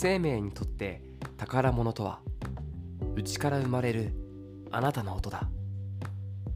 [0.00, 1.02] 生命にとって
[1.38, 2.20] 宝物とは
[3.16, 4.12] 内から生まれる
[4.70, 5.48] あなたの音だ。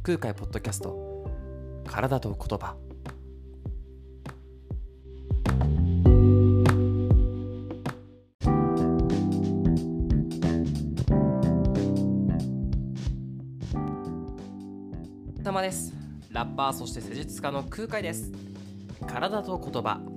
[0.05, 1.27] 空海ポッドキャスト
[1.85, 2.77] 体と言葉。
[15.43, 15.93] 様です。
[16.31, 18.31] ラッパーそして施術家の空海です。
[19.09, 20.12] 体と言葉。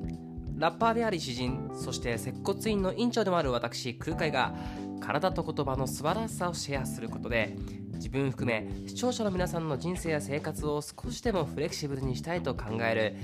[0.58, 4.54] ラッパーであり詩人そして接骨院の院長でもある私空海が
[5.02, 7.56] 体と言葉の素晴らしさをシェアすることで
[7.94, 13.16] 自分含め視聴者の皆さんの人生や生活を少しでもフレキシブルにしたいと考える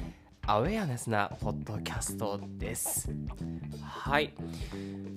[0.48, 3.12] アウェアネスなポッドキャストです。
[3.84, 4.34] はい。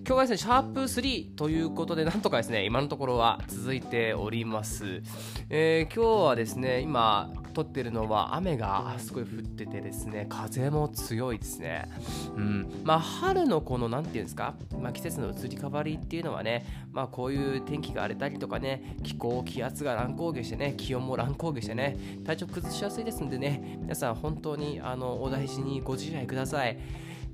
[0.07, 5.01] 今日はですね、シャープ3ということで、なんとかですね、今のところは続いております。
[5.49, 11.89] えー、今日はですね、今、撮ってるのは雨がすごい降っててですね、風も強いですね。
[12.37, 12.83] うん。
[12.85, 21.97] まあ、春のこの、なんていうんですか、まあ、季節の移り変わりっていうのはね、まあ、こういう天気が荒れたりとかね、気候、気圧が乱高下してね、気温も乱高下してね、
[22.27, 26.77] 体調崩しやすいですんでね、皆さん本当にあのお大事にご自愛ください。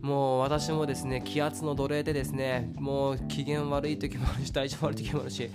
[0.00, 5.50] もう私もですね気圧の奴隷でですねもう機嫌悪い時もあるし体調悪い時もあるし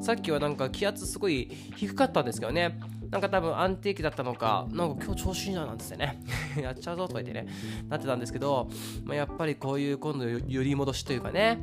[0.00, 2.78] さっきはなんか気圧すごい低かったんですけどね。
[3.10, 6.22] なんか多分安定期だったのかなんか今日調子いいななんつってね。
[6.62, 7.52] やっちゃうぞとか言ってね
[7.88, 8.68] なってたんですけど、
[9.04, 11.58] まあ、やっぱりこういう今度揺り戻しというかね。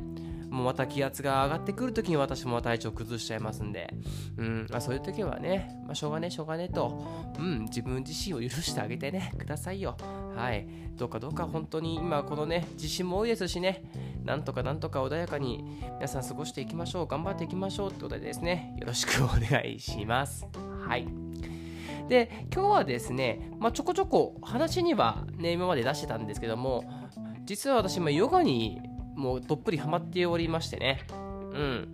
[0.50, 3.92] もうまた気圧が上がってくるときに私も体調崩しちゃいますんで、
[4.36, 7.06] うんまあ、そういう時はね、まあ、しょうがねしょうがねと、
[7.38, 9.96] うん、自分自身を許してあげてねくださいよ。
[10.34, 11.96] はい、どうかどうか本当に。
[11.96, 13.82] 今このね地震も多いですしね。
[14.24, 17.06] なんとかなんとか穏やかに皆さん過ごしていきましょう。
[17.06, 20.46] 頑張っていきましょうってことでですねよろしくお願いします。
[20.86, 21.06] はい。
[22.08, 26.84] で今日はですね、まあ、ちょこちょこ話にはね今まで出してたんですけども
[27.44, 28.80] 実は私もヨガに
[29.18, 31.00] もうどっぷりハマっておりましてね。
[31.10, 31.88] うん。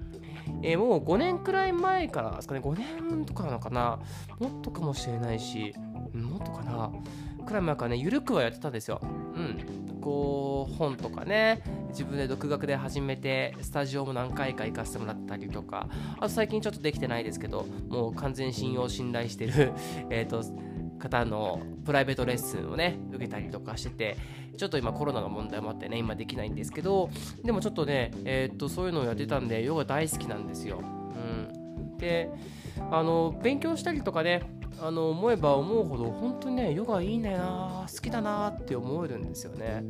[0.62, 2.61] えー、もう5年くらい前からですかね。
[2.61, 2.75] 5
[3.09, 3.99] 年とかなのかな。
[4.39, 5.75] もっとかもしれないし。
[6.13, 6.93] もっとかな。
[7.47, 9.01] くらい前からね、ゆるくはやってたんですよ。
[9.03, 9.07] う
[9.41, 10.01] ん。
[10.03, 19.73] こう、本とかね、自分で独学で始めて、スタジオも何回か行かせてもらったりとか、あと最近ちょっとできてないですけど、もう完全信用信頼してる、
[20.11, 20.43] えっ、と、
[21.04, 24.16] 方のプライベートレッスンをね、受けたりとかしてて、
[24.56, 27.10] ちょっと今コロナの問題もあってね、今できないんですけど、
[27.44, 30.81] でもちょっとね、えっ、と、そういうのをやってたんで、ヨガ大好きなんですよ。
[30.81, 31.98] うん。
[31.98, 32.31] で、
[32.91, 34.42] あの、勉強したりとかね、
[34.81, 39.84] あの思えば思うほど本当にねヨガいいねな好きだなって思えるんですよね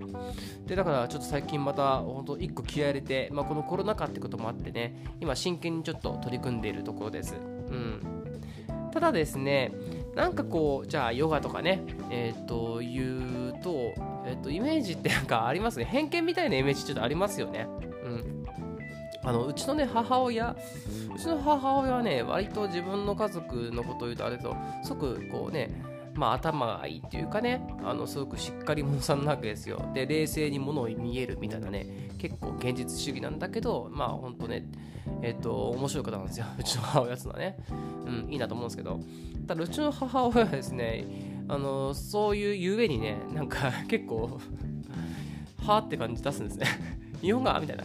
[0.67, 8.01] でだからちょっと最近また本当1個気合入れて、まあ、このコロナ禍ってこともあってね今真剣にちょっと取り組んでいるところですうん
[8.93, 9.73] ただですね
[10.15, 13.95] なんかこうじゃあヨガとかねえっ、ー、と言うと
[14.27, 15.85] えっ、ー、とイメージってなんかありますね。
[15.85, 17.67] 偏見みたいなイメージちょっとありますよね。
[18.05, 18.45] うん。
[19.25, 20.55] あのうちのね母親
[21.15, 25.71] うちの母親はね割と自分の家族のことを言うとあれと即こうね
[26.15, 29.91] まあ頭がいいっていうかねあのすごくしっかり者さんなわけですよ。
[29.95, 34.67] で冷静に物を見えるみたいなね結構現実主義なんだけどまあほんとね
[35.23, 36.47] えっ、と面白い方なんですよ。
[36.59, 37.57] うちの母親ってのはね。
[38.07, 39.01] うんいいなと思うんですけど。
[39.47, 41.05] ただうちの母親はですね
[41.49, 44.41] あのそういうゆえにねなんか 結構
[45.67, 46.67] はあって感じ出すんですね。
[47.21, 47.85] 日本がみたいな。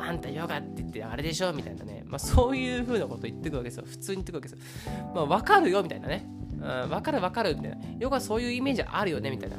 [0.00, 3.84] あんたヨガって言ってあれでしょみたいなね、まあ、そういう風なこと言ってくわけですよ。
[3.84, 5.12] 普通に言ってくわけですよ。
[5.14, 6.24] まあ、わかるよみたいなね。
[6.60, 7.76] うん、わかるわかるみたいな。
[7.98, 9.56] ヨガそういうイメージあるよねみたいな。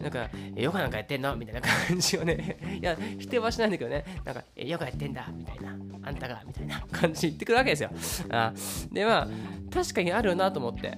[0.00, 1.36] なんか、ヨガなんかやってんの？
[1.36, 5.28] みたいな感じをね、いや、否定はしないんだけどね、なんか、ヨガやってんだ？
[5.30, 6.42] みたいな、あんたが？
[6.46, 7.90] みたいな感じで言ってくるわけですよ。
[8.30, 8.54] あ
[8.90, 9.28] で、まあ、
[9.70, 10.96] 確かにあるよなと思って。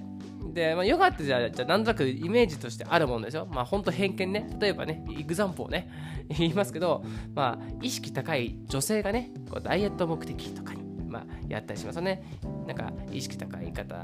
[0.53, 3.45] で、まあ、ヨガってじゃあ、じゃあなんとなくイメージとしてあるもんですよ。
[3.51, 4.47] まあ、ほんと偏見ね。
[4.61, 5.89] 例えばね、エグザンプをね、
[6.29, 7.03] 言いますけど、
[7.35, 10.82] まあ、意識高い女性がね、こうダイエット目的とかに、
[11.13, 12.23] まあ、やったりしますよね。
[12.67, 13.95] なんか、意識高い方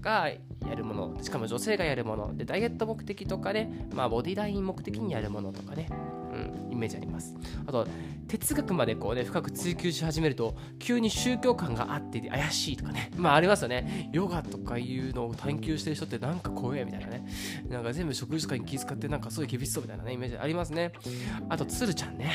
[0.00, 0.38] がや
[0.76, 5.88] るもの、しかも女性がやるもの、で、ダイエット目的とかね、まあ、ボディライン目的にやるものとかね、
[6.70, 7.36] イメージあります。
[7.66, 7.86] あと、
[8.28, 14.10] 哲学までこうね、深く追求し始めると、急に宗教感があって怪しいとかね、まあありますよね。
[14.12, 17.26] ヨガとかいうのを探求してる人ってなんか怖えみたいなね。
[17.68, 20.92] なんか全部食事とかに気遣ってなんかすごい厳しそうみたいなね、イメージありますね。
[21.48, 22.32] あと、つるちゃんね。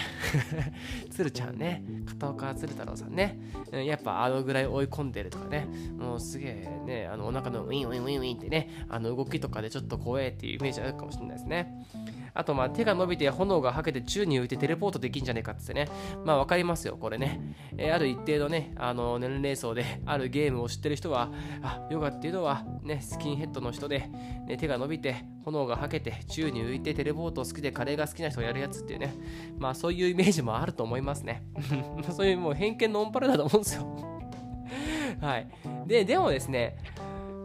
[1.11, 1.83] つるちゃんね。
[2.05, 3.39] 片岡鶴太郎さんね。
[3.71, 5.67] やっぱあのぐらい追い込んでるとかね。
[5.97, 11.85] もうすげえね、あのお腹のウィンウィンウィンウィンってね、あの動きとかでちょっと怖えっていうイメージあるかもしれないですね。
[12.33, 15.87] あとまあ手が伸びて炎がはけて宙に浮いてテレポートできんじゃねえかっつってね。
[16.25, 17.39] まあ分かりますよこれね、
[17.77, 21.31] えー、ある一定のねあの年齢層で あるゲームを知ってる人は
[21.61, 24.09] あヨガっていうのはねスキンヘッドの人で、
[24.47, 29.13] ね、手が伸びて炎がはけて宙に浮いてテレポート好きでカレーが好きな人がやるやつっていうね。
[29.57, 31.43] まあそういうイメージもあると思いますね。
[32.11, 34.13] そういうもう偏見のオンパレだと思うんですよ。
[35.21, 35.47] はい。
[35.87, 36.77] ででもですね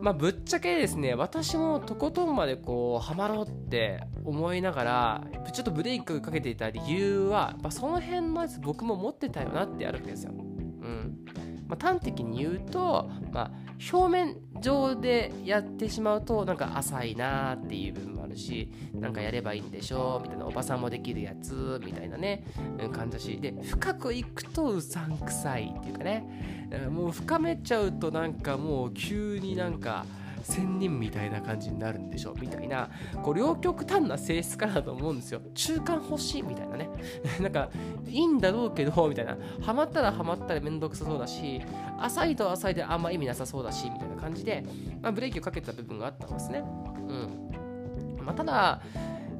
[0.00, 10.32] まあ、ぶっちゃけですね、私もとことんまでこう、ハマろうって思いながら、ちょっとブレイクかけていた理由は、まあその辺のやつ僕も持ってたよなってあるわけですよ。
[10.32, 11.24] うん。
[11.66, 13.50] まあ、端的に言うと、まあ、
[13.92, 22.44] 表面上でやってしまうとなんか浅いなーっていう部分あるしなんかやればいいんでしょみたいなおばさんもできるやつみたいなね
[22.92, 30.04] 感じだしで深くいくとうさんくさいっていうかねもう深めちゃうとなんかもう急になんか
[30.42, 32.88] 仙人みたいな感じになるんでしょみたいな
[33.22, 35.40] こう両極端な性質かなと思うんですよ。
[35.54, 36.88] 中間欲しいみたいなね。
[37.40, 37.68] なんか
[38.06, 39.36] いいんだろうけどみたいな。
[39.60, 41.60] ハマったらハマったらめんどくさそうだし
[41.98, 44.64] 浅いと浅いであんま意味なさそうだしみたいな感じで、
[45.02, 46.62] まあ、ブレーキをかけた部分があったんですね。
[47.08, 47.47] うん。
[48.28, 48.82] まあ、ただ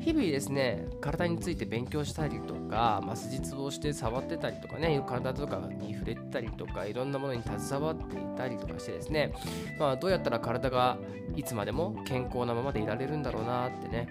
[0.01, 9.35] 日々ですね体について勉強したりとか、まあ、施術をして触ってたりとかね体とかに触れてたりとかいろんなものに携わっていたりとかしてですね、
[9.79, 10.97] まあ、どうやったら体が
[11.37, 14.09] いつまでも健康なままでいられるんだろうなってね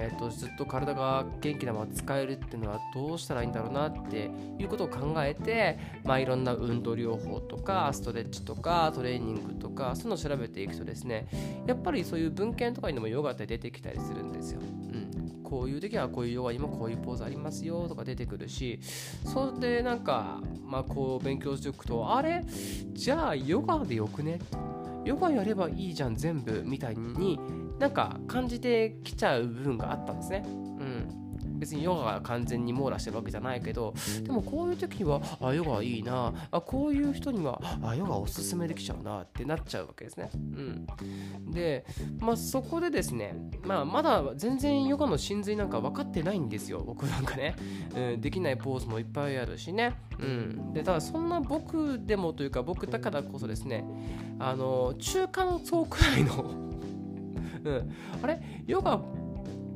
[0.00, 11.26] えーと、ずっと体が元気なまま使えるっていうのはどうしたらいいんだろうなっていうことを考えて、まあ、いろんな運動療法とかストレッチとかトレーニングとかそういうのを調べていくとですね
[11.66, 14.60] やっぱりそういう文献とかにもヨガって出てきたりするんですよ。
[14.60, 15.42] うん。
[15.42, 18.80] こういう時はこういうヨガにもこういうポーズありますよとか出てくるし
[19.24, 22.44] それでなんかまあこう勉強しておくとあれ？
[22.92, 24.38] じゃあヨガでよくね？
[25.06, 27.40] ヨガやればいいじゃん全部みたいに
[27.78, 30.44] なんか感じてきちゃう部分があったんですね。
[30.46, 31.28] うん。
[31.58, 36.32] 別にヨガが完全に網羅してるわけじゃないけどでもこういう時はあヨガいいな。
[36.50, 40.30] あこういう人にはあヨガおすすめできちゃうなってなっちゃうわけですね。
[40.34, 40.86] うん、
[41.50, 41.84] で、
[42.20, 43.34] まあ、そこでですね、
[43.64, 46.82] まあ、まだ全然ヨガの真髄なんか分かってないんですよ。
[46.86, 47.56] 僕なんかね、
[47.94, 53.84] うん、できないポーズもいっぱいあるしね、うん、でただそんな僕でもというか僕だからこそですね
[54.38, 56.67] あの中間層くらいの
[57.68, 57.92] うん、
[58.22, 58.40] あれ？
[58.66, 59.00] ヨガ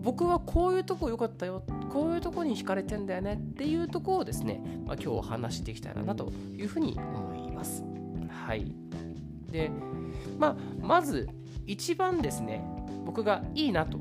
[0.03, 1.63] 僕はこういうとこ良かったよ。
[1.91, 3.35] こういうとこに惹かれてんだよね。
[3.35, 7.85] っていうとこをですね、まあ、今日お話していきたいなというふうに思います。
[8.29, 8.75] はい。
[9.51, 9.71] で、
[10.39, 11.29] まあ、まず
[11.67, 12.65] 一番ですね、
[13.05, 13.99] 僕がいいなと、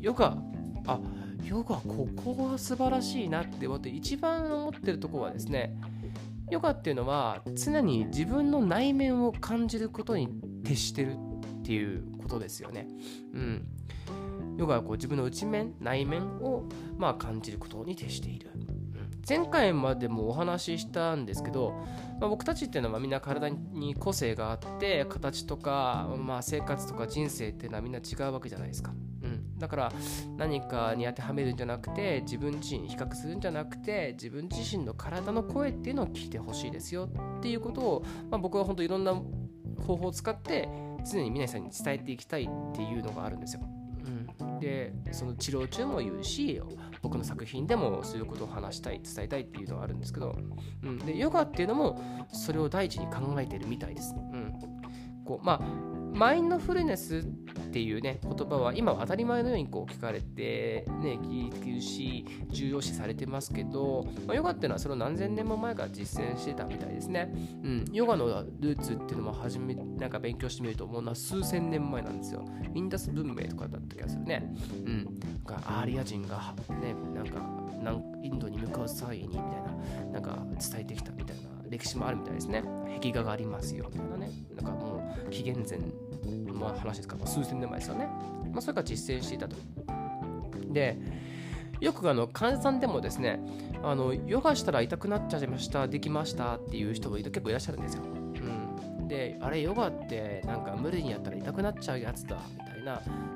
[0.00, 0.38] ヨガ、
[0.86, 1.00] あ、
[1.44, 5.76] ヨガここは素晴らしいなって思って一番思ってるとこはですね、
[6.50, 10.28] ヨガっていうのは常に自分の内面を感じることに
[10.64, 11.16] 徹してる
[11.66, 12.86] っていうことですよね。
[13.34, 13.66] うん。
[14.56, 16.62] ヨガはこう自分の内面内面を
[16.96, 18.50] まあ感じることに徹している、
[19.28, 21.72] 前回までもお話ししたんですけど、
[22.20, 28.92] まあ、僕たちっていうのはみんな体に個性があって形とか、まあ、生活とか人生っていうのはみんな違うわけじゃないですか、
[29.22, 29.92] うん、だから
[30.36, 39.20] 何かに当てはめるんじゃなくて自分自身に比較するんじゃなくて自分自身の体の声っていうのを聞いてほしいですよっていうことを、まあ、僕は本当いろんな
[39.84, 40.68] 方法を使って
[41.10, 43.62] 常に皆さんに伝えていきたいっていうのがあるんですよ。
[43.62, 43.86] うん
[44.60, 46.60] でその治療中も言うし
[47.02, 50.36] 僕の作品でもそういうことを話したい伝えたいっていうのがあるんですけど、
[50.82, 54.14] うん、でヨガっていうのもそれを第一に考えてるみたいです。
[54.14, 54.54] うん、
[55.24, 57.22] こうまあマインドフルネスっ
[57.70, 67.30] ていうね言葉は今は当たり前のようにこう聞かれてね聞いてるし重要視されてますけど、まあ、ヨガっていうのはそれを何千年も前から実践してたみたいですね。
[67.62, 72.46] うん、ヨガのルーツっていうのも初めなんか勉強してみると思うのは数千年前なんですよ。
[72.74, 74.50] インダス文明とかだった気がするね。
[74.86, 77.66] うん、なんかアーリア人がねなんか
[78.22, 82.62] インドに向かう際にみたいななんか伝えてきたみたいな歴史もあるみたいですね。
[83.00, 84.30] 壁画がありますよみたいなね。
[84.54, 85.78] なんかもう紀元前
[86.52, 88.08] の話ですから、数千年前ですよね。
[88.52, 89.56] まあ、それか実践していたと。
[90.72, 90.96] で、
[91.80, 93.40] よくあの患者さんでもですね、
[93.82, 98.02] あのヨガしたら痛くなっちゃいました、できましたっていう人も結構いらっしゃるんですよ。
[98.04, 102.75] うん、で、あれ、ヨガってなんか無理にやったら痛くなっちゃうやつだみたいな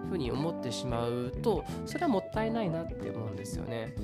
[0.06, 3.94] 風に思ってしまうと、それはもったいないなって思うんですよね。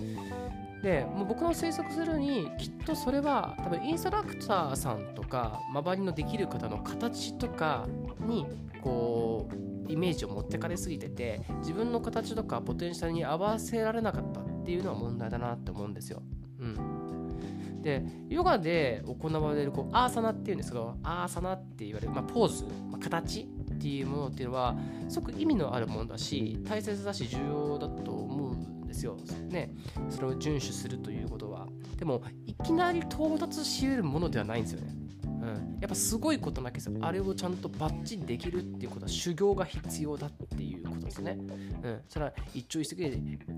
[0.82, 7.88] でもう僕の推測するにきっとそれは多分インストラクターさんとか周りのできる方の形とか
[8.20, 8.46] に
[8.82, 16.22] こうイメージを持ってかれすぎてて自分の形とかポテンシャルに合わせられなかったっていうのは問題だなって思うんですよ。
[16.58, 24.76] うん、でヨガで行われるこうアーサナっていうんですけどアーサナって言われる、まあ、ポーズ、まあ、形っていうものっていうのは
[25.08, 29.16] すごく意味のあるものだし大切だし重要だと思うんですよ。
[29.48, 29.70] ね、
[30.08, 31.68] それを遵守するということは。
[31.96, 34.94] でも、いきなり到達し得るものではないんですよね。
[35.26, 36.96] うん、やっぱすごいことなわけですよ。
[37.02, 41.38] あれをちゃんとバッチリできるっていうことは修行が必要だっていうことですね。
[41.82, 43.10] うん、それは一朝一夕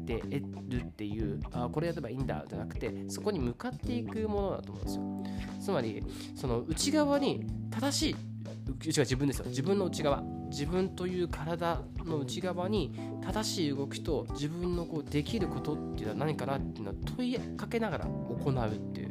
[0.05, 0.31] で得
[0.69, 5.25] るっていうあこれやればいいんだじゃなくてそこに向かっていくものだと思うんですよ。
[5.61, 8.17] つまりその内側に正しい
[8.87, 9.47] 内側自分ですよ。
[9.47, 10.23] 自分の内側。
[10.51, 19.09] 自分という体の内側に正しい動きと自分のこうできることっていうのは何かなっていうのを問いかけながら行うっていう。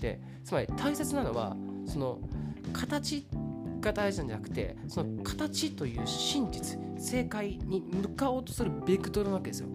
[0.00, 1.56] でつまり大切なのは
[1.86, 2.18] その
[2.72, 3.26] 形
[3.80, 9.68] が大事なんじゃなくてその形という真実正解に向かおうとするベクトルなわけですよ。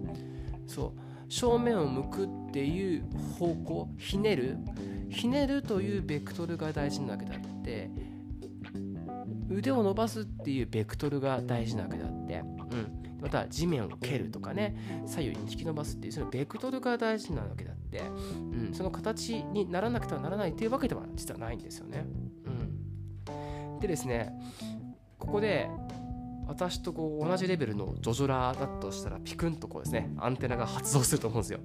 [0.67, 0.91] そう。
[1.27, 3.03] 正面を向くっていう
[3.39, 4.57] 方向ひねる。
[5.09, 7.89] ひねるというベクトルが大事なわけであって
[9.55, 15.03] 腕を伸ばすっていうベクトルが大事なわけであって、うん、また地面を蹴るとかね。
[15.05, 22.05] 左右に引き伸ばすっていうそのベクトルが大事なわけであって、うん、その形にならなくてはならないっていうわけでは実はないんですよね。
[23.27, 24.33] うん、でですね
[25.17, 25.69] ここで
[26.47, 31.59] 私とこう同じレベルのジョジョラだとしたらピクンとこうですねアンテナが発動すると思うんですよ。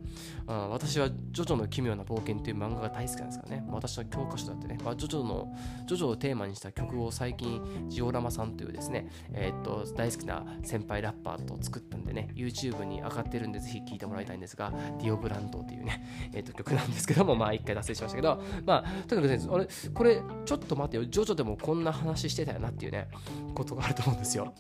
[0.46, 5.54] あ私はジョジョの奇妙な冒険という漫画が大好きなんですからね、私の教科書だってね、まあ、ジョジョの
[5.86, 23.08] ジョジョをテーマにした曲を最近ジオラマさんというですね、えー、っと大好きな先輩ラッパーと作ったんでね YouTube に上がってるんでぜひ聴いてもらいたいんですがディオブランドっていうね、 えー、っと曲なんですけどもまあ一回脱線しましたけどまあとにかくねあれこれちょっと待ってよジョジョでもこんな話してたよなっていうね
[23.54, 24.52] ことがあると思うんですよ。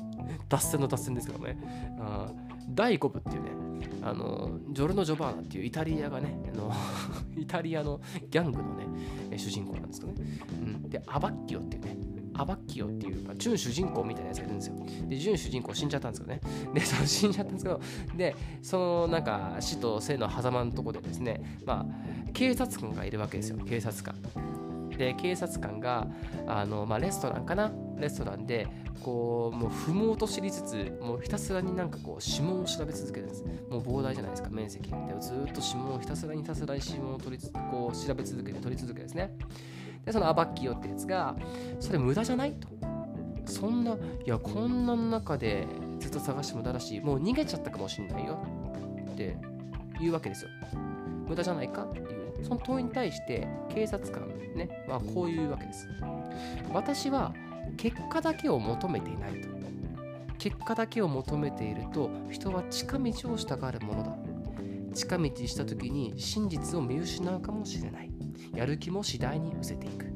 [0.48, 1.58] 脱線の脱線ですけどね、
[1.98, 2.28] あ
[2.68, 3.50] 第5部っていうね、
[4.02, 6.72] あのジョルノ・ジョバーナっていうイタリアがね、あの
[7.36, 8.00] イタリアの
[8.30, 11.96] ギャングのね、主人公なんですけどね、うん、で、アバッキオっていうね、
[12.34, 14.74] アバッキオっていうか、準主人公みたいなやつがいるんですよ。
[15.08, 16.40] で、準主人公死んじゃったんですけどね。
[16.72, 17.80] で、その死んじゃったんですけど、
[18.16, 24.14] で、そのなんか死と生の狭間のとこでですね、まあ、警察官がいるわけですよ、警察官。
[25.00, 26.06] で警察官が
[26.46, 27.72] あの、まあ、レストランかな？
[27.98, 28.68] レストランで
[29.02, 33.42] こうもう不毛と知りつつもうひたすらになんかこう指紋を調べ続けるんです。
[33.70, 39.34] もう膨大じゃないですか面積でずっと指紋をひたすらにひたすらに指紋を取りこう調べ続けて取り続けですね。
[40.04, 41.34] でそのアバッキーオってやつが
[41.78, 42.52] それ無駄じゃない？
[42.52, 42.68] と。
[43.46, 45.66] そんないやこんな中で
[45.98, 48.38] ずっと探して無駄だしもう逃げちゃったかもしんないよ
[49.12, 49.38] って
[49.98, 50.50] 言うわけですよ。
[51.26, 52.19] 無駄じゃないかっていう。
[52.42, 55.88] その問いに対して警察官ね、まあ、こういうわけです。
[56.72, 57.34] 私は
[57.76, 59.48] 結果だけを求めていないと。
[60.38, 64.16] 結果だけを求めていると人は近道を従うものだ。
[64.94, 68.10] 近道した時に真実を見失うかもしれない。
[68.54, 70.06] やる気も次第に失せていく。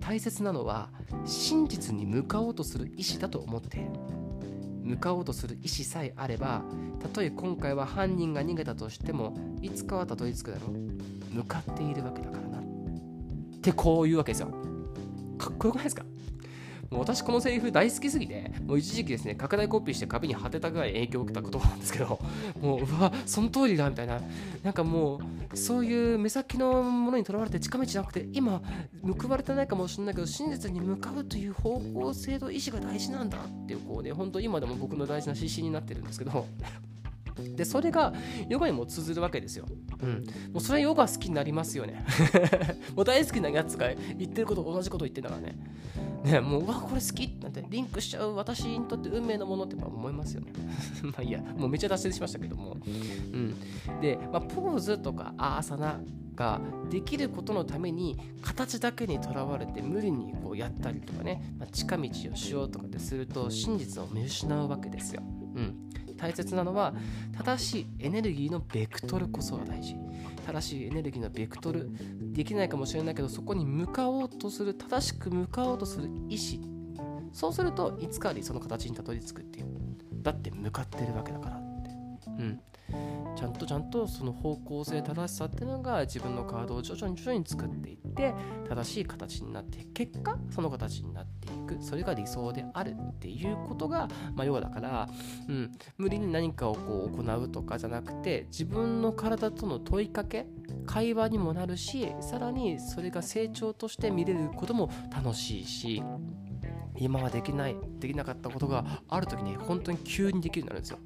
[0.00, 0.90] 大切なのは
[1.26, 3.90] 真実に向かおうとする意志だと思っている。
[4.88, 6.62] 向かおうとする意思さえあれば
[7.00, 11.34] たとえ今回は犯人が逃げたとしてもいつかはたどり着くだろう。
[11.34, 12.58] 向かっているわけだからな。
[12.58, 12.62] っ
[13.60, 14.48] てこういうわけですよ。
[15.36, 16.04] かっこよくないですか？
[16.90, 22.18] もう私このセリフ大好きすぎて、もう一時期ですね、拡大コピーして壁に貼ってたぐらい影響を受けた言葉なんですけど、
[22.60, 24.20] もう、うわ、その通りだみたいな、
[24.62, 25.20] なんかも
[25.52, 28.62] う、そういう目先のものにとらわれて近道じゃなくて、今、
[29.02, 36.46] 報われてないかもしれないけど、真実に向かうという方向性と意思が大事なんだっていう、こうね、本当今でも僕の大事な指針になってるんですけど、
[37.56, 38.12] でそれが
[38.48, 39.66] ヨガにも通ずるわけですよ。
[40.02, 40.24] うん。
[40.52, 42.04] もうそれヨガ好きになりますよね。
[42.94, 45.56] もう大好きなやつが言ってること同じこと言ってんだからね。
[46.24, 50.52] ねもううわこれ好きなんてリンクしちゃう私にとって運命のものって思いますよね。
[51.02, 52.76] まあいいやもうめっちゃ脱線しましたけども。
[52.84, 53.54] うん。
[54.00, 56.00] で、まあ、ポーズとかアーサナ
[56.38, 65.22] ができることのために形だけにとらわれて無理にこうやったりとかね、まあ、近道をしようとかってすると真実を見失うわけですよ。
[65.56, 65.87] うん。
[66.18, 66.94] 大切なのは
[67.36, 69.96] 正しいエネルギーのベクトルこそが大事。
[70.46, 71.90] 正しいエネルギーのベクトル。
[72.32, 76.60] できないかもしれないけどそこに向かおうとする正しく向かおうとする意志。
[77.32, 79.66] そうするといつかにその形にたどり着くっていう。
[80.22, 81.90] だって向かってるわけだからって。
[82.26, 82.60] うん。
[83.38, 88.34] ちゃんとちゃんとその方向性正しさっていうのが自分のカードを徐々に徐々に作っていって
[88.68, 91.68] 正しい形になって結果その形になっていく。
[91.80, 95.08] それが理想であるっていうことが、まあ、要だから、
[95.48, 100.46] うん、無理に何かをこう行うとかじゃなくて自分の体との問いかけ
[100.86, 106.02] 会話にもなるしさらにそれが成長として見れることも楽しいし
[106.96, 110.98] 今はできないできなかったことがある時に本当に急にできるようになるんですよ。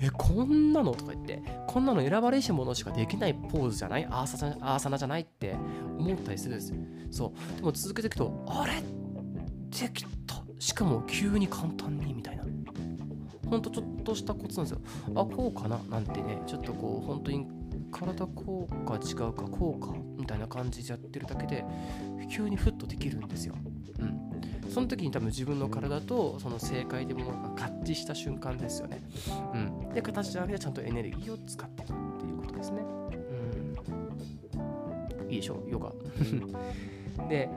[0.00, 4.04] えこんなのとか言ってこんなの選ばれし者しかできないポーズじゃない？
[4.06, 5.56] アーサアーサナじゃないって
[5.98, 6.72] 思ったりするんです。
[7.10, 7.56] そう。
[7.56, 8.74] でも続けていくとあれ？
[9.70, 10.42] できた。
[10.58, 12.44] しかも急に簡単にみたいな。
[13.48, 14.80] ほんとちょっとしたコツなんですよ。
[15.14, 15.78] あこうかな？
[15.90, 16.42] なんてね。
[16.46, 17.46] ちょっとこう本当に
[17.92, 21.64] 体こうか違うかこうかみたいな感じでやってるだけで
[22.30, 23.54] 急にフッとできるんですよ。
[24.74, 29.02] うん、その時に多分自分の体とその正解でものが合致した瞬間ですよね。
[29.54, 32.82] うん、で形であげてちゃんとエネルギーを使っていくっていうことですね。
[35.20, 35.62] うん、いいでしょ？
[35.68, 35.92] ヨガ。
[37.28, 37.48] で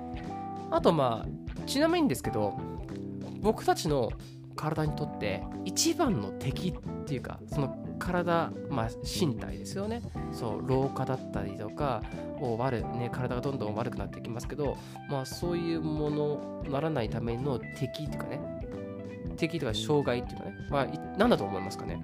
[0.70, 2.54] あとまあちなみにですけど
[3.42, 4.12] 僕たちの
[4.58, 10.02] 体にとって一番の敵っていうかその体、まあ、身体ですよね。
[10.32, 12.04] そう老化だったりとか
[12.42, 14.78] を悪、ね、体がどんどん悪くなってきますけど、
[15.10, 18.58] まあ、そういうものならないための敵っていうかね。
[19.38, 20.88] 敵とか障害っていうかね、まあ、
[21.18, 22.02] 何だと思いますかね、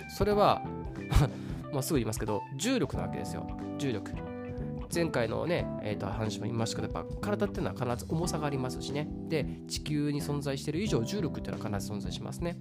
[0.00, 0.62] うん、それは
[1.72, 3.46] まあすぐ言いますけど重力なわけですよ。
[3.78, 4.33] 重力。
[4.94, 9.08] 前回のね、えー、と話も言いましたけど、やっぱ体っていうのは必ず重さがありますしね。
[9.28, 12.56] で、地球に存在している以上、重力っていうのは必ず存在しますね。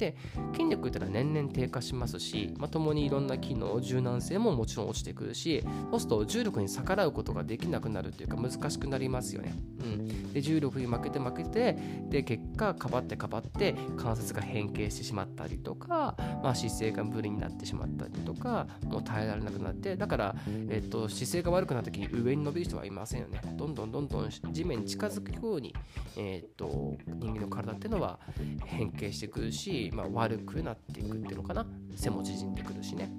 [0.00, 0.16] で
[0.52, 11.76] 筋力っていうのは年々低下しますし、まあ、共にいろんな機能柔軟性ももちろん落ちてくるしそうすると重力に逆らうことができなくなるというか難しくなりますよね、うん、で重力に負けて負けて
[12.08, 20.34] で結果かばってかばって関節が変形してしまったりとか、まあ、姿勢が無理になってしまったりとかもう耐えられなくなってだから、
[20.70, 23.40] えっと、姿勢が悪くなった時に上に伸びる人はいませんよね。
[23.56, 25.74] どんどんどんどん地面に近づくように、
[26.16, 28.18] えっと人間の体っていうのは
[28.64, 31.66] 変形してくるしまあ、悪くなっていくっていうのかな
[31.96, 33.10] 背も縮んでくるしね。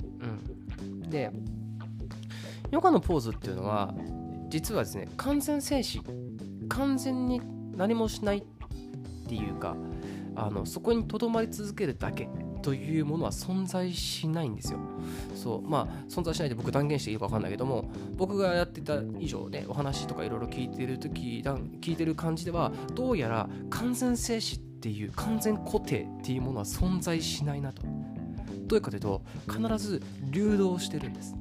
[0.79, 1.31] うん、で
[2.71, 3.93] ヨガのポーズっていうのは
[4.49, 6.01] 実はですね完全静止
[6.69, 7.41] 完全に
[7.75, 8.43] 何もしないっ
[9.27, 9.75] ていうか
[10.35, 12.29] あのそこにとどまり続けるだけ
[12.61, 14.79] というものは存在しないんですよ。
[15.35, 21.43] そうまあ存在しないで僕断言していいか分かんないけども僕がやってた以上ねお話とかいろいろ聞いてる時
[21.81, 27.83] 聞いてる感じではどうやら完全静止っていう完全固定っていうものは存在しないなと。
[28.65, 31.35] どういうかというと必ず流動してるんです。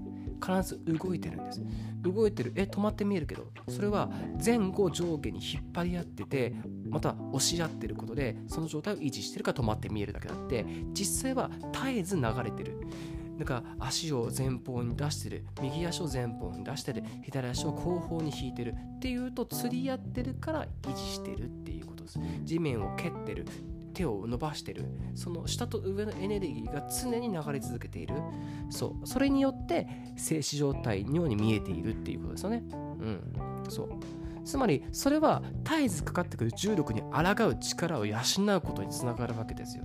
[0.45, 1.63] 必ず動いてるんです。
[2.03, 4.11] 動いてる、え、止まって見えるけど、それは
[4.45, 6.55] 前後上下に引っ張り合ってて、
[6.89, 12.77] また押し合ってることで、その状態を維持してるか止まって見えるだけだって、実際は絶えず流れてる。
[13.41, 22.21] だか足を前方に出してる右足を前方に出してる左足を後方に引いてるっていうと釣り合ってるから維持してるっていうことです。
[22.45, 23.47] 地面を蹴ってる
[23.95, 24.85] 手を伸ばしてる。
[25.15, 28.15] その下と上のエネルギーが常に流れ続けている。
[28.69, 29.07] そう。
[29.07, 32.63] それによって静止状態のように見えているっていうことですよね。
[32.71, 33.65] うん。
[33.71, 33.89] そう。
[34.45, 39.85] つまりそれは絶えずかかってくる重力に抗う力を養うことにつながるわけですよ。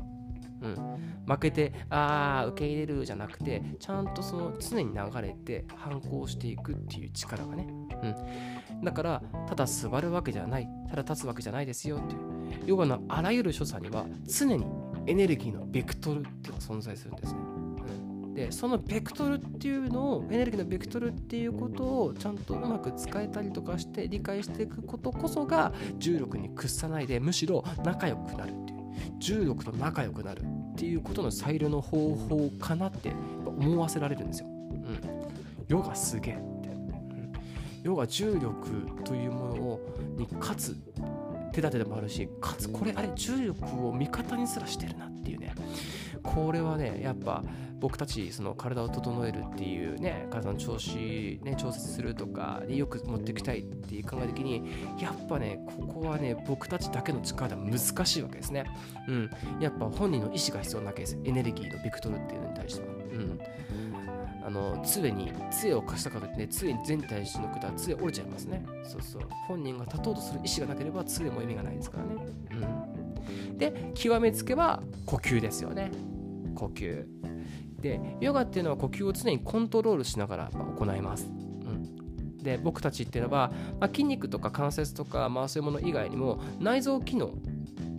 [0.61, 0.94] うん、
[1.27, 7.67] 負けてああ受け入れるじゃなくてちゃんとその常に流れて反抗していくっていう力がね、
[8.71, 10.67] うん、だからただ座るわけじゃない。
[10.89, 12.21] ただ立つわけじゃないですよっていう。
[12.65, 14.65] ヨガのあらゆる所作には常に
[15.07, 28.75] エネルギーのベクトルっていうのが存在するんですね、うん、でそのベクトルっていうのをエネルギーのベクトルっていうことをちゃんとうまく使えたりとかして理解していくことこそが重力に屈さないでむしろ仲良くなるっていう。
[29.19, 30.43] 重力と仲良くなる。
[30.85, 33.11] っていうことの最良の方法かなって
[33.43, 34.47] 思わせられるんですよ。
[34.47, 34.99] うん、
[35.67, 37.33] ヨガすげえって、うん、
[37.81, 39.79] ヨガ重力というものを
[40.15, 40.77] に勝つ
[41.51, 45.55] 手立てでもあるしかつこれあれ重力を味方にすらしてるなっていうね。
[46.33, 47.43] これはねやっぱ
[47.79, 54.63] 僕たちその体を整えるっていうね体の調子、ね、調節するとかによく持っていきたいっていう考え的に
[54.99, 58.65] やっぱねここはね僕たちだけの力では難しいわけですね。
[59.07, 59.29] うん。
[59.59, 61.19] やっぱ本人の意思が必要なわけです。
[61.23, 62.87] エネルギーのベクトルっていうのに対しては。
[62.87, 63.39] うん。
[64.45, 68.65] あの杖に杖を貸したからってね杖に全体しのくたら杖折れちゃいますね。
[68.83, 69.21] そうそう。
[69.47, 72.15] 本人が立とうとする意思がなければ杖も意味がないですからね。
[72.51, 73.57] うん。
[73.57, 75.91] で極めつけは呼吸ですよね。
[76.55, 77.05] 呼吸。
[77.81, 87.35] でヨガっていうのは呼吸を常にコントロールしながら行います、うん、で僕たちっていうのは、まあ、筋肉とか関節とか、まあ、そういうもの以外にも内臓機能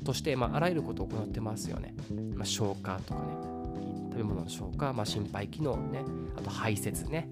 [0.05, 1.95] として、まあ、あらゆることを行ってますよね、
[2.35, 3.57] まあ、消化とかね。
[4.17, 6.03] 食べ物の消化、まあ、心肺機能ね。
[6.37, 7.29] あと排泄ね。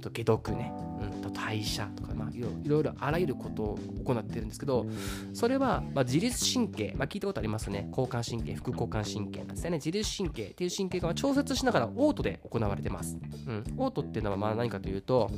[0.00, 4.86] と解毒ね、うん、と代謝とか、まあ、いろいろあらゆることを行ってるんですけど
[5.34, 7.86] それは、まあ、自律神経、まあ、聞いたことありますね。
[7.90, 9.76] 交感神経副交感神経なんですよね。
[9.78, 15.30] 自律神経っていう神経が調節しながらオートで行われてます、うん、オートっていうのはまあ何かというと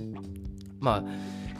[0.80, 1.04] まあ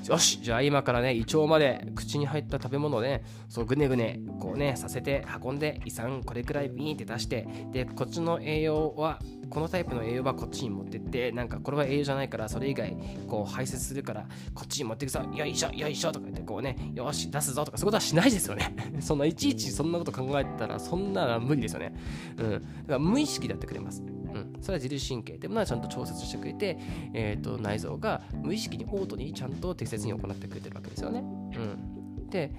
[0.07, 9.19] よしじゃあ今からね胃腸まで口に入った食べ物をねそうぐねぐねこうねさせて運んで胃酸これくらいビーンって出してでこっちの栄養は
[9.51, 12.97] このタイプの栄養はこっちに持ってってなんかこれは栄養じゃないからそれ以外
[13.29, 18.75] こう排泄するからこっちに持ってくさよいしょよいしょとか言ってこうねよし出すぞとかそういうことはしないですよね。
[19.01, 21.95] そんないちいちそんなこと考えてたらそんなのは無理ですよね。
[22.39, 22.51] うん。
[22.53, 24.03] だから無意識でやってくれます。
[24.35, 26.79] うん、それは自律神経っていうものはちゃんと調節してくれて、
[27.15, 31.21] えーと、内臓が無意識にオートにちゃんと適切に行ってくれてるわけですよね。
[31.21, 32.53] うん、で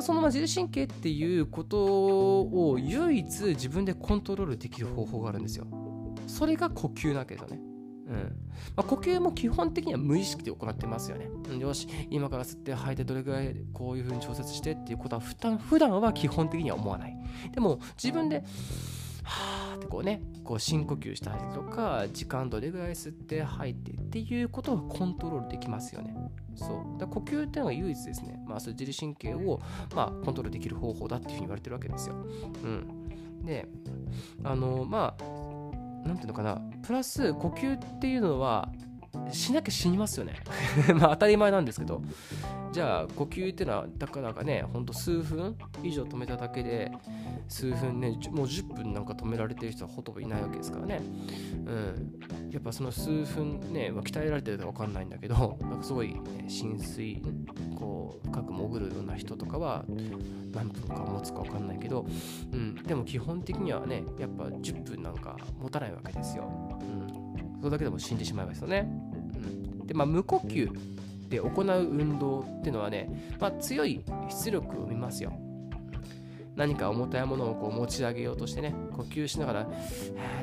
[0.00, 5.66] その自律神経っていうことを唯一自分でコントロールできる方法があるんですよ。
[6.26, 7.60] それが呼吸なわけですよね。
[8.10, 8.16] うん
[8.76, 11.28] まあ、呼吸も基本的には無意識で行ってますよね。
[11.58, 17.16] よし、今から吸って吐いてどれぐらいこういうふうに調節してっていうことは普段普段は基本的には思わない。
[17.52, 18.44] でも自分で
[19.30, 26.14] はーってこうね、こう深呼吸したりとか、時間どれぐらい吸って吐いてっていうことはコントロールできますよね。
[26.56, 29.60] そうだ呼吸っていうのが唯一ですね、まあ、そう自律神経を、
[29.94, 32.16] まあ、コントロールできる方法だっていうふうに言われてるわけですよ。
[32.16, 33.68] うん、で、
[34.42, 38.68] あの、まあ、なんていうのかな、プラス呼吸っていうのは、
[39.32, 40.34] しなきゃ死にますよね。
[40.98, 42.02] まあ当たり前なんですけど。
[42.72, 46.92] じゃあ呼吸っていうのはだからかねほんと数分以上止めただけで
[47.48, 51.00] 数分ねもう10分なんか止められてる人はほとんどいないわけですからね。
[51.66, 52.50] うん。
[52.50, 57.22] やっぱその数分ね、まあ、鍛えられてるか分かんないんだけどなんかすごい、ね、浸水
[57.78, 59.84] こう深く潜るような人とかは
[60.52, 62.06] 何分か持つか分かんないけど、
[62.52, 67.06] うん、でも基本的にはねやっぱ10分なんか持たないわけですよ、うん、
[67.60, 68.88] それだけでも死んでしまいますよね、
[69.80, 70.70] うん、でまあ無呼吸
[71.28, 75.32] で行う運動っていうのはね、まあ、強い出力を生みますよ。
[76.56, 79.64] 何か重たいものをこう持ち上げようとしてね、呼吸しながら、へ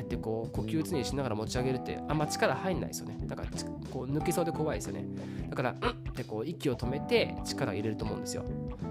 [0.00, 3.18] ってこう呼吸常にしながら持ち上げるってあんま力入んないですよね。
[3.26, 3.48] だから
[3.90, 5.04] こう抜けそうで怖いですよね。
[5.50, 8.44] だから、うんってこう息を止めて力入れると思うんですよ。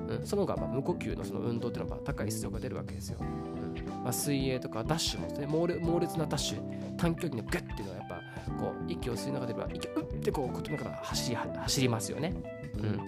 [0.08, 3.18] うん、その方がま無呼吸のその運動っていうのが高い出力が出るわけですよ。
[3.20, 3.58] うん
[4.04, 8.07] まあ、水泳とかダッシュもですね猛烈なダッシュ、短距離のグッっていうのはやっぱ
[8.52, 12.34] こう息を吸いながら息をうってこう言葉から走り走りますよね。
[12.76, 13.00] うん、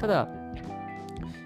[0.00, 0.28] ただ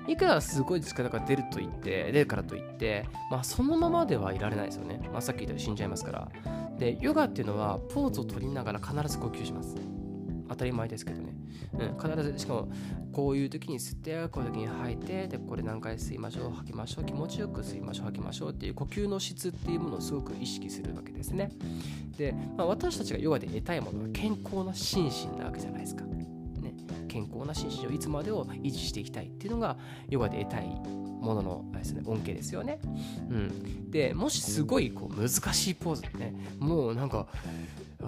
[0.08, 5.00] いくらすごい力が出ると言って出るからといって、まあ、そのままではいられないですよね。
[5.12, 6.28] まあ、さっき言ったように死んじゃいますから。
[6.78, 9.95] でヨガっていうのはポーズを取りながら必ず呼吸します。
[10.48, 11.34] 当たり前ですけどね。
[11.78, 12.68] うん、必ずしかも
[13.12, 21.50] こういう時に吸ってこういう時に吐いてでこれ何回吸いましょう吐きましょう気持ちよく吸いましょう吐きましょうっていう呼吸の質っていうものをすごく意識するわけですね。
[22.16, 26.74] で、まあ、私たちがヨガで得たいものは健康な心身なわけじゃないですか、ね、
[27.08, 29.76] 健康な心身をいつまでを維持していきたいっていうのが
[30.08, 32.78] ヨガで得たいもののです、ね、恩恵ですよね、
[33.30, 37.26] うん、でもしすごいこう難しいポーズでねもうなんか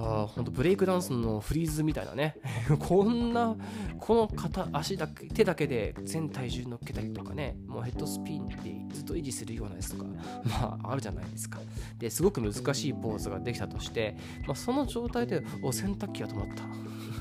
[0.01, 2.37] あ本当ブレイクダンスのフリーズみたいなね。
[2.79, 3.57] こんな
[3.99, 7.57] この肩足だけ手だけで全体重乗っけたりとかね。
[7.67, 8.57] もうヘッドスピンで
[8.95, 10.05] ずっと維持するようなやつとか
[10.47, 11.59] まああるじゃないですか。
[11.99, 16.65] ですごく難しいポーズができたとして、まあ、その状態でお洗濯機が止まった。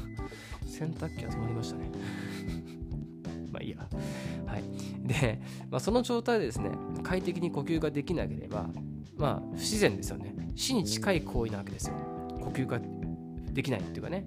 [0.69, 1.91] 洗濯機が止まりましたね。
[3.51, 3.87] まあいいや。
[4.45, 4.63] はい。
[5.03, 6.69] で、まあ、その状態でですね
[7.01, 8.69] 快適に呼吸ができなければ
[9.17, 10.35] まあ不自然ですよね。
[10.55, 12.06] 死に近い行為なわけですよ。
[12.47, 12.79] 呼吸が
[13.51, 14.25] できないっていうかね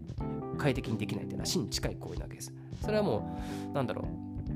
[0.58, 2.52] 快適にできないっていうのは死に近い行為なわけです。
[2.82, 3.38] それはも
[3.70, 4.06] うなんだろ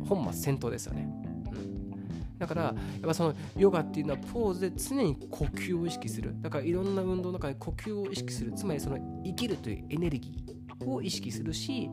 [0.02, 1.08] う本末転倒ですよね、
[1.52, 6.34] うん、だからやっぱそのヨガっていうのはポーズで常に呼吸を意識する。
[6.40, 8.52] だからいろんな運動の中で呼吸を意識する。
[8.52, 11.88] つまりその生きるというエネルギーを意識するし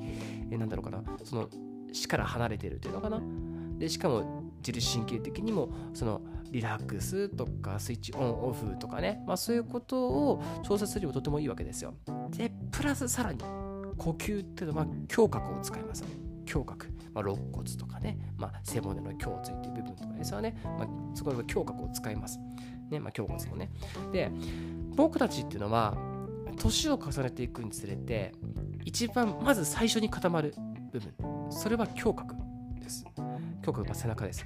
[0.50, 1.04] えなんだろうかな。
[1.24, 1.50] その
[1.94, 3.22] 死から離れてるっていうのかな。
[3.78, 6.22] でしかも自律神経的にもその
[6.52, 11.94] リラックスとかスイッチオンオフとかね、まあ、そういうことを調節するにもとてもいいわけですよ。
[12.32, 13.40] で、プラスさらに
[13.98, 16.16] 呼吸っていうのは胸郭を使いますよね。
[16.54, 16.88] 胸郭。
[17.14, 20.58] まあ、肋骨とかね、まあ、背骨の胸椎っていう部分とかですよね。
[20.64, 22.40] まあ、そこで胸郭を使います。
[22.90, 23.72] ね、まあ、胸骨もね。
[24.12, 24.32] で、
[24.96, 25.96] 僕たちっていうのは、
[26.58, 28.34] 年を重ねていくにつれて、
[28.86, 30.54] 一番まず最初に固まる
[30.92, 31.14] 部分、
[31.50, 32.36] それは胸郭
[32.80, 33.06] です。
[33.62, 34.46] 胸郭が背中です。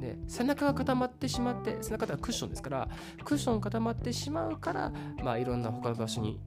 [0.00, 2.88] で背中が固まってしまって背中ではクッションですから
[3.24, 4.92] クッション固まってしまうから
[5.24, 6.40] まあいろんな他の場所に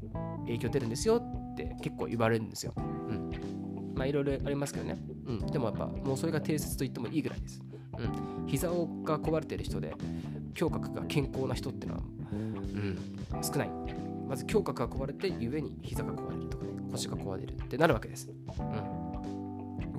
[0.46, 2.74] 影響出るんですよって結構言われるんですよ。
[2.78, 3.94] うん。
[3.96, 4.98] まあいろいろありますけどね。
[5.28, 5.40] うん。
[5.48, 7.62] でもやっぱもうそれが定説と言ってもいいぐらいです。
[7.98, 8.48] うん。
[8.48, 8.74] 膝が
[9.20, 9.94] 壊れてる人で
[10.60, 12.98] 胸郭が健康な人ってのは、うん、
[13.44, 13.70] 少ない。
[14.28, 18.30] まず胸郭が壊れてゆえに膝が壊れるとかね腰が壊れるってなるわけです。
[18.30, 18.32] う
[18.64, 18.91] ん。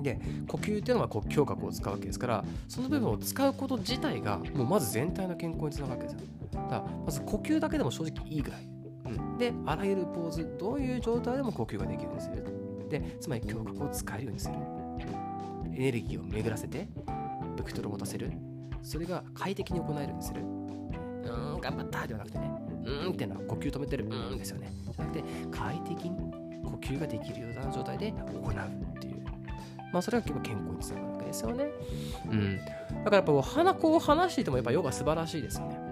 [0.03, 6.27] で呼吸っていうのはこう胸郭を使うわけですからその部分を使うこと自体がもうまず全体の健康につながるわけですよ。
[6.53, 8.67] だからまず呼吸だけでも正直いいぐらい、
[9.05, 12.45] うん、であらゆるポーズどういう状態でも呼吸ができるようにする。
[12.89, 14.55] でつまり胸郭を使えるようにする。
[15.73, 16.87] エネルギーを巡らせて
[17.57, 18.31] ベクトルを持たせる。
[18.83, 20.41] それが快適に行えるようにする。
[20.41, 22.51] うん頑張ったではなくてね。
[22.85, 24.71] うんっていうのは呼吸止めてるうんですよね。
[24.91, 26.17] じゃなくて快適に
[26.63, 29.12] 呼吸ができるような状態で行うっていう。
[29.93, 31.67] まあそれが結構健康につながるわけですよね。
[32.29, 32.57] うん。
[32.57, 35.82] だからやっぱ鼻こう話していてもやっぱヨガ素晴らしいですよね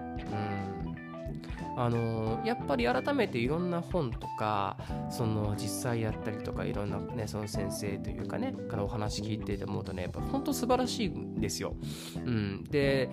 [1.84, 4.76] あのやっぱり改めていろんな本とか
[5.10, 11.74] その実際やったりとかいろんなねその先生というかねからお話聞いてて思うとねやっぱ本当素晴らしいんですよ。
[12.16, 13.10] うん、で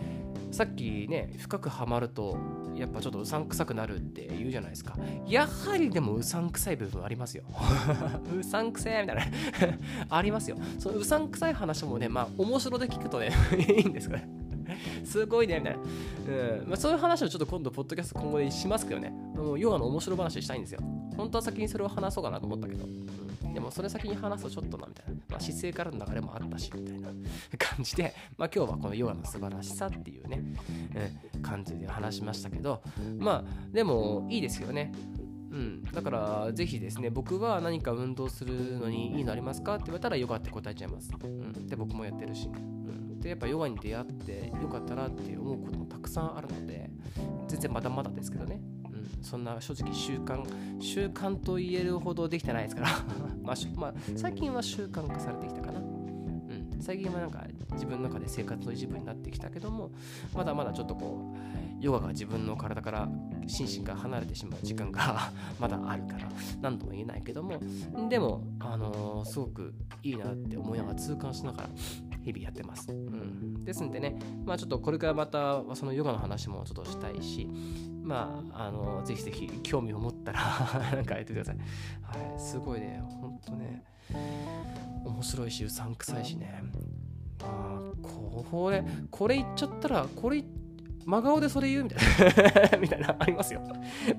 [0.51, 2.38] さっきね深くはまると
[2.75, 4.95] やっぱちょっとうさんくさくなるって言うじゃないですか。
[5.27, 7.43] やはりでもうさんくさい部分ありますよ。
[8.39, 9.23] うさんくせえみたいな。
[10.15, 10.58] ありますよ。
[10.77, 14.38] そのうさんくさい話もねまあ面白で聞くとね いいんですかね。
[15.05, 15.79] すごいね、みたいな。
[15.81, 16.67] うん。
[16.67, 19.09] まあ、そういう話をちょっと今度、ポッドキャスト今後でしますけどね。
[19.09, 20.79] もうヨガの面白話したいんですよ。
[21.15, 22.85] 本当は先にそれを話そうかなと思ったけど。
[22.85, 25.13] うん、でもそれ先に話すとちょっとな、みたいな。
[25.29, 27.09] まあ、姿勢からの流れもあったし、みたいな
[27.57, 30.43] 感じで、 まあ今日はこのヨガの素晴らしさっていうね、
[31.35, 32.81] うん、感じで話しましたけど、
[33.17, 34.91] まあでもいいですよね。
[35.51, 39.75] うん、だからぜひですね僕は何か運動するのにいいのありますか？
[39.75, 43.09] って言われたらヨガって答えちゃいます、うん、で僕もやってるし、うん。
[43.19, 46.89] でやっぱヨガに出会ってよかったなって思うこともたくさんあるので
[47.47, 50.43] 全然まだまだですけどね、うん、そんな正直習慣
[50.82, 52.89] 習慣と言えるほどできてないですから。
[53.43, 59.91] まあ、まあ、最近は習慣化されてきたかな、うん、最近はなんか自分の中で生活の一部になってきたけども
[60.36, 63.10] まだまだちょっとこうヨガが自分の体から
[63.47, 66.29] 心身が離れてしまう時間が まだあるから
[66.62, 67.60] 何とも言えないけども。
[68.10, 71.69] でも、あのー、すごくいいなって思いながら痛感しながら
[72.21, 72.91] 日々やってます。
[72.91, 77.47] うん、ですんでね、まあちょっとこれからまたそのヨガの話もちょっとしたいし、
[78.03, 80.41] まあ、あの、ぜひぜひ興味を持ったら
[80.95, 81.58] なんかやってください。
[82.01, 83.84] はい、すごいね、ほんとね、
[85.05, 86.63] 面白いし、うさんくさいしね。
[87.43, 90.43] あこれ、これ言っちゃったら、これ
[91.05, 93.62] 真顔でそれ言うみたいな みたいな、ありますよ。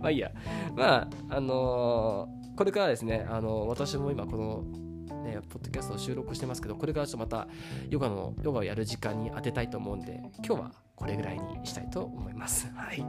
[0.01, 0.31] まあいいや。
[0.77, 4.65] まあ、あのー、これからですね、あのー、私も今この
[5.21, 7.49] ね、ポッドキャストを収録してますけど、これからちょっとまた
[7.89, 12.71] ヨガの、ヨガをやる時間に当てたいと思うんで、今日はこれぐらいにしたいと思います。
[12.77, 13.05] はい。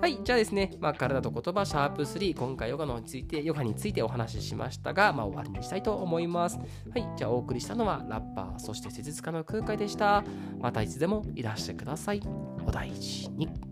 [0.00, 6.58] はい、じゃあですね、まあ、体と言葉シャープ3、今回ヨガのについて、ヨガについてお話ししましたが、まあ、終わりにしたいと思います。
[6.58, 6.64] は
[6.98, 10.24] い、じゃあお送りしたのはラッパー、そして施術家の空海でした。
[10.58, 12.20] またいつでもいらしてください。
[12.66, 13.71] お大事に。